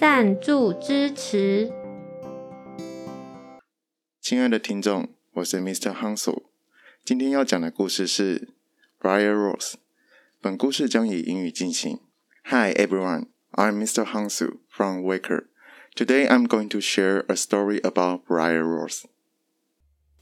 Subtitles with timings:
[0.00, 1.70] 赞助支持。
[4.18, 5.92] 亲爱的听众，我是 Mr.
[5.92, 6.44] Hang Su，
[7.04, 8.48] 今天要讲的故事是
[8.98, 9.74] Briar Rose。
[10.40, 11.98] 本故事将以英语进行。
[12.44, 14.06] Hi everyone, I'm Mr.
[14.06, 15.48] Hang Su from Waker.
[15.94, 19.04] Today I'm going to share a story about Briar Rose.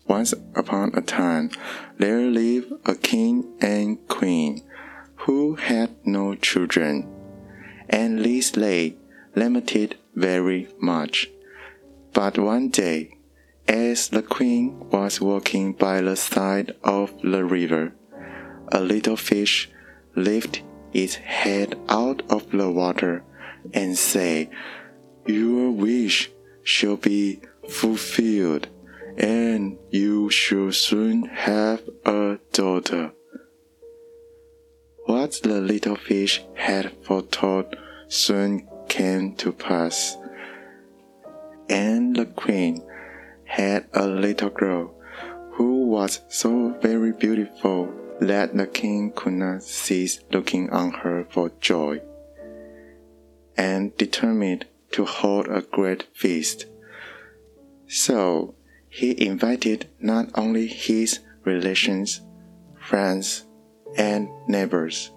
[0.08, 1.50] Once upon a time,
[2.00, 4.62] there lived a king and queen
[5.24, 7.06] who had no children.
[7.88, 8.98] And this late,
[9.38, 11.30] limited very much.
[12.12, 13.18] But one day,
[13.66, 17.92] as the queen was walking by the side of the river,
[18.72, 19.70] a little fish
[20.16, 23.22] lifted its head out of the water
[23.72, 24.50] and said,
[25.26, 26.30] Your wish
[26.62, 28.68] shall be fulfilled,
[29.16, 33.12] and you shall soon have a daughter.
[35.04, 37.76] What the little fish had foretold
[38.08, 40.16] soon came to pass.
[41.68, 42.82] And the queen
[43.44, 44.94] had a little girl
[45.52, 51.50] who was so very beautiful that the king could not cease looking on her for
[51.60, 52.00] joy,
[53.56, 56.66] and determined to hold a great feast.
[57.86, 58.54] So
[58.88, 62.22] he invited not only his relations,
[62.80, 63.44] friends,
[63.96, 65.10] and neighbors,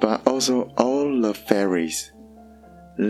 [0.00, 2.11] but also all the fairies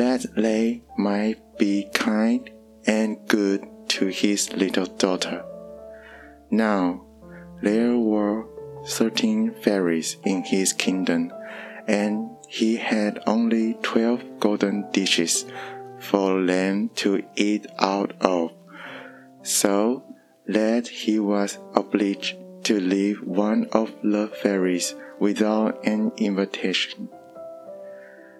[0.00, 2.48] that they might be kind
[2.86, 5.44] and good to his little daughter.
[6.50, 7.04] Now,
[7.62, 8.46] there were
[8.86, 11.32] thirteen fairies in his kingdom,
[11.86, 15.44] and he had only twelve golden dishes
[16.00, 18.52] for them to eat out of,
[19.42, 20.04] so
[20.46, 27.08] that he was obliged to leave one of the fairies without an invitation.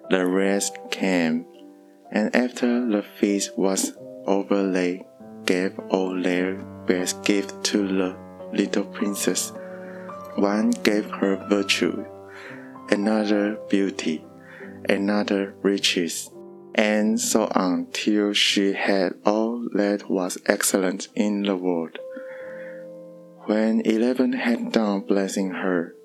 [0.09, 1.45] The rest came,
[2.13, 3.91] and after the feast was
[4.25, 5.05] over, they
[5.45, 6.55] gave all their
[6.87, 8.15] best gifts to the
[8.53, 9.51] little princess.
[10.37, 12.05] One gave her virtue,
[12.89, 14.23] another beauty,
[14.87, 16.31] another riches,
[16.73, 21.99] and so on till she had all that was excellent in the world.
[23.45, 25.95] When eleven had done blessing her,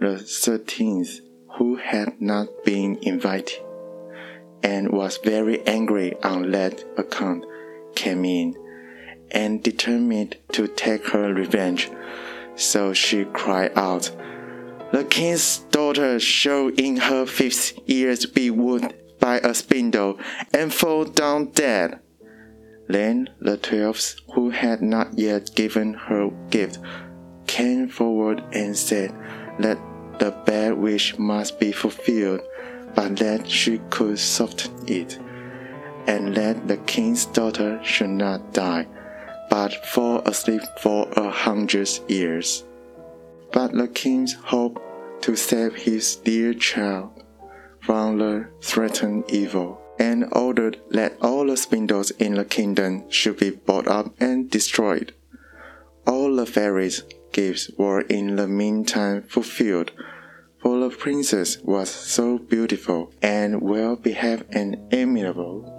[0.00, 1.20] the thirteenth
[1.56, 3.62] who had not been invited
[4.64, 7.44] and was very angry on that account,
[7.94, 8.56] came in
[9.30, 11.90] and determined to take her revenge.
[12.56, 14.10] So she cried out,
[14.90, 20.18] The king's daughter shall in her fifth year be wounded by a spindle
[20.52, 22.00] and fall down dead.
[22.88, 24.00] Then the twelve
[24.34, 26.78] who had not yet given her gift
[27.46, 29.12] came forward and said,
[29.58, 29.78] that
[30.18, 32.40] the bad wish must be fulfilled,
[32.94, 35.18] but that she could soften it,
[36.06, 38.86] and that the king's daughter should not die,
[39.50, 42.64] but fall asleep for a hundred years.
[43.52, 44.82] But the king hoped
[45.22, 47.22] to save his dear child
[47.80, 53.50] from the threatened evil, and ordered that all the spindles in the kingdom should be
[53.50, 55.12] bought up and destroyed.
[56.06, 59.92] All the fairies gifts were in the meantime fulfilled,
[60.64, 65.70] for the princess was so beautiful and well behaved and amiable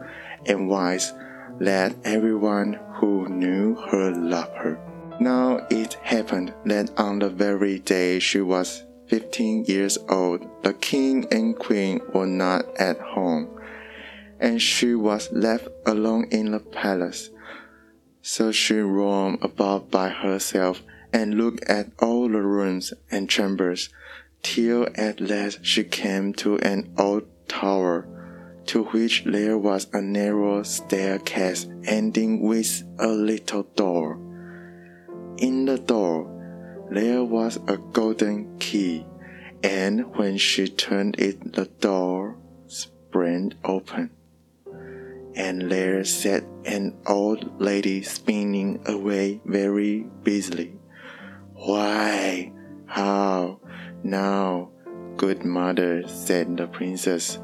[0.46, 1.12] and wise
[1.59, 4.79] that everyone who knew her loved her.
[5.19, 11.25] Now it happened that on the very day she was fifteen years old, the king
[11.31, 13.50] and queen were not at home,
[14.40, 17.31] and she was left alone in the palace.
[18.21, 23.89] So she roamed about by herself and looked at all the rooms and chambers,
[24.45, 28.07] till at last she came to an old tower,
[28.68, 34.19] to which there was a narrow staircase ending with a little door.
[35.39, 36.30] In the door
[36.92, 39.03] there was a golden key,
[39.63, 42.38] and when she turned it, the door
[42.68, 44.12] sprang open
[45.36, 50.77] and there sat an old lady spinning away very busily.
[51.53, 52.53] Why,
[52.86, 53.59] how,
[54.06, 54.69] now,
[55.18, 57.40] good mother, said the princess,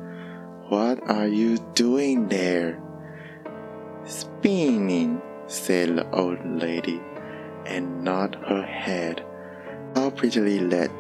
[0.70, 2.80] what are you doing there?
[4.06, 7.02] Spinning, said the old lady,
[7.66, 9.26] and nodded her head.
[9.96, 10.92] How prettily that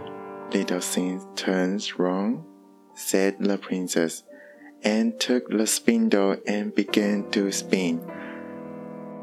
[0.52, 2.44] little thing turns round,
[2.96, 4.24] said the princess,
[4.84, 8.02] and took the spindle and began to spin.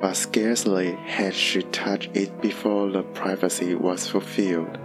[0.00, 4.78] But scarcely had she touched it before the prophecy was fulfilled,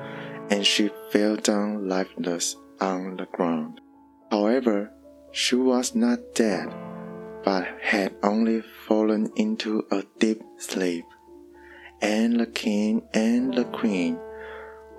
[0.53, 3.81] and she fell down lifeless on the ground.
[4.29, 4.91] However,
[5.31, 6.71] she was not dead,
[7.43, 11.05] but had only fallen into a deep sleep.
[12.03, 14.19] And the king and the queen,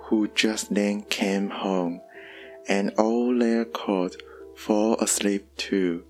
[0.05, 2.01] who just then came home,
[2.67, 4.21] and all their court
[4.57, 6.03] fall asleep too,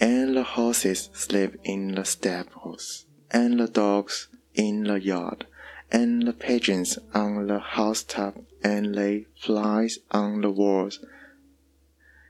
[0.00, 5.46] and the horses sleep in the stables, and the dogs in the yard,
[5.90, 11.00] and the pigeons on the housetop, and lay flies on the walls.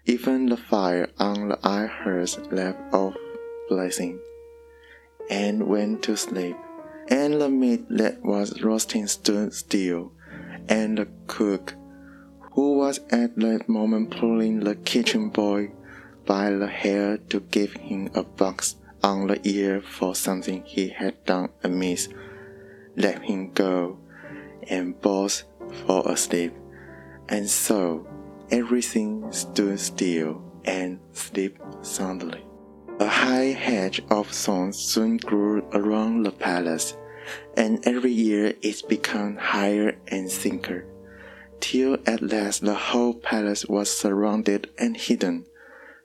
[0.04, 3.14] Even the fire on the hearth left off
[3.68, 4.18] blazing,
[5.28, 6.56] and went to sleep,
[7.08, 10.12] and the meat that was roasting stood still,
[10.68, 11.74] and the cook
[12.52, 15.70] who was at that moment pulling the kitchen boy
[16.26, 21.24] by the hair to give him a box on the ear for something he had
[21.24, 22.08] done amiss,
[22.98, 23.98] let him go,
[24.64, 25.44] and both
[25.86, 26.52] fall asleep,
[27.28, 28.06] and so
[28.50, 32.44] everything stood still and slept soundly.
[33.00, 36.96] A high hedge of thorns soon grew around the palace,
[37.56, 40.84] and every year it became higher and thicker
[41.60, 45.44] till at last the whole palace was surrounded and hidden,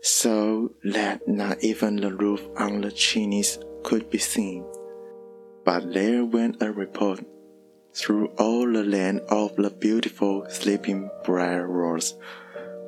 [0.02, 4.66] so that not even the roof on the chimneys could be seen.
[5.66, 7.22] But there went a report
[7.94, 12.16] through all the land of the beautiful sleeping briar rose,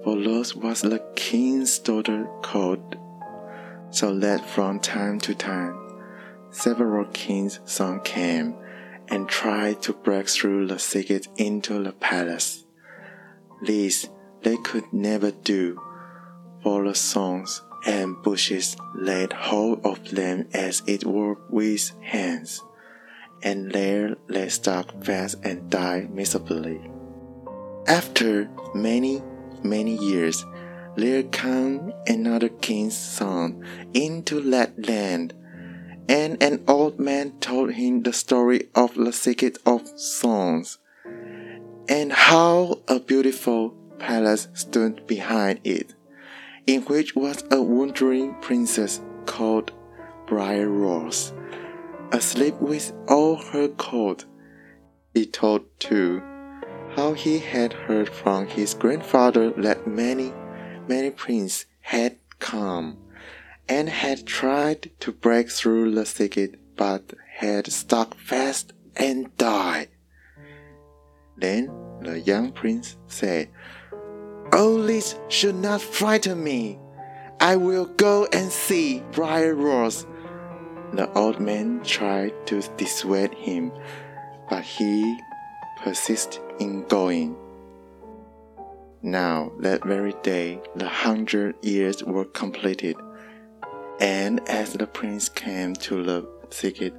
[0.04, 2.98] for those was the king's daughter called,
[3.92, 5.80] so that from time to time
[6.52, 8.56] several kings' sons came
[9.08, 12.66] and tried to break through the thicket into the palace.
[13.62, 14.10] This
[14.42, 15.80] they could never do,
[16.62, 22.64] for the thorns and bushes laid hold of them as it were with hands,
[23.44, 26.82] and there they stuck fast and died miserably.
[27.88, 29.22] After many,
[29.64, 30.46] many years,
[30.96, 35.34] there came another king's son into that land
[36.08, 40.78] and an old man told him the story of the secret of songs,
[41.90, 45.94] and how a beautiful palace stood behind it,
[46.68, 49.72] in which was a wandering princess called
[50.28, 51.34] Briar Rose,
[52.12, 54.26] asleep with all her court.
[55.14, 56.22] He told too
[56.96, 60.34] how he had heard from his grandfather that many,
[60.88, 62.98] many princes had come
[63.68, 69.90] and had tried to break through the thicket but had stuck fast and died.
[71.38, 71.70] Then
[72.02, 73.50] the young prince said,
[74.56, 76.80] This should not frighten me.
[77.42, 80.08] I will go and see Briar Rose.
[80.94, 83.74] The old man tried to dissuade him,
[84.50, 85.20] but he
[85.84, 87.36] persisted in going.
[89.02, 92.96] Now, that very day, the hundred years were completed.
[94.00, 96.96] And as the prince came to the thicket,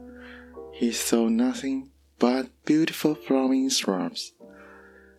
[0.74, 1.88] he saw nothing
[2.18, 4.32] but beautiful flowering shrubs,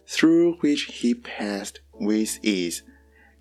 [0.06, 2.84] through which he passed with ease,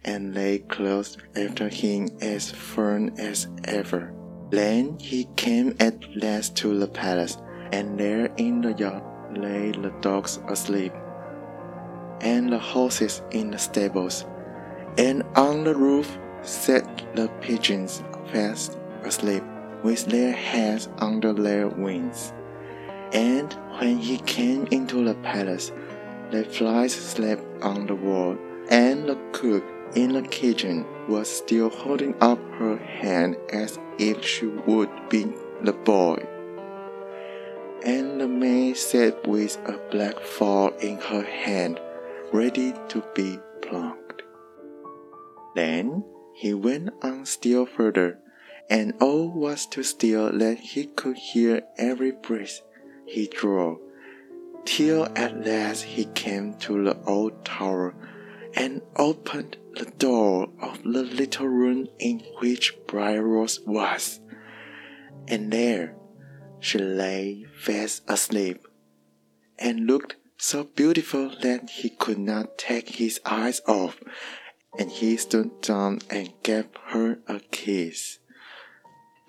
[0.05, 4.13] and lay close after him as firm as ever.
[4.51, 7.39] Then he came at last to the palace,
[7.73, 9.03] and there in the yard
[9.37, 10.93] lay the dogs asleep,
[12.21, 14.25] and the horses in the stables,
[14.97, 16.87] and on the roof sat
[17.17, 19.43] the pigeons fast asleep
[19.83, 22.33] with their heads under their wings.
[23.13, 25.73] And when he came into the palace,
[26.31, 28.37] the flies slept on the wall,
[28.69, 29.65] and the cook
[29.95, 35.27] in the kitchen was still holding up her hand as if she would be
[35.63, 36.25] the boy.
[37.85, 41.81] And the maid sat with a black fowl in her hand,
[42.33, 44.23] ready to be plucked.
[45.55, 46.05] Then
[46.35, 48.19] he went on still further,
[48.69, 52.61] and all was too still that he could hear every breath
[53.07, 53.81] he drew,
[54.67, 57.95] till at last he came to the old tower
[58.55, 64.21] and opened the door of the little room in which Briar Rose was,
[65.29, 65.97] and there
[66.61, 68.67] she lay fast asleep,
[69.59, 73.99] and looked so beautiful that he could not take his eyes off
[74.79, 78.19] and he stood down and gave her a kiss.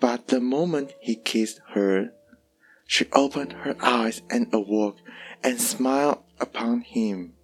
[0.00, 2.12] But the moment he kissed her,
[2.86, 4.98] she opened her eyes and awoke
[5.42, 7.34] and smiled upon him.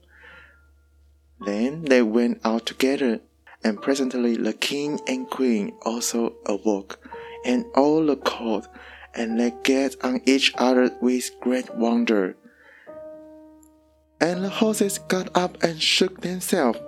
[1.40, 3.20] Then they went out together,
[3.62, 6.98] and presently the king and queen also awoke,
[7.44, 8.66] and all the court,
[9.14, 12.36] and they gazed on each other with great wonder.
[14.20, 16.78] And the horses got up and shook themselves,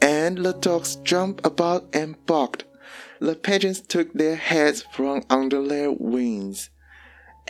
[0.00, 2.64] and the dogs jumped about and barked.
[3.20, 6.70] The pigeons took their heads from under their wings,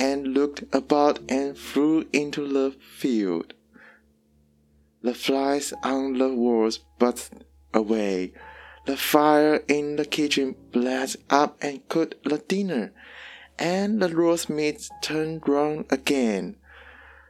[0.00, 3.52] and looked about and flew into the field.
[5.02, 8.33] The flies on the walls buzzed away.
[8.87, 12.92] The fire in the kitchen blazed up and cooked the dinner,
[13.59, 16.57] and the roast meat turned round again.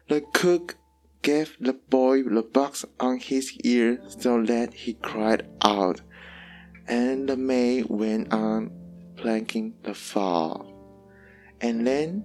[0.09, 0.77] The cook
[1.23, 6.03] gave the boy the box on his ear so that he cried out,
[6.87, 8.71] and the maid went on
[9.17, 10.67] planking the fowl.
[11.61, 12.25] And then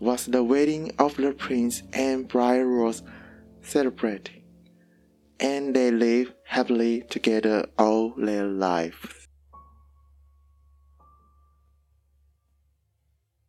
[0.00, 3.02] was the wedding of the prince and bride was
[3.62, 4.42] celebrated,
[5.40, 9.15] and they lived happily together all their lives.